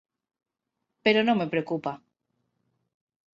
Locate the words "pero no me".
1.03-1.49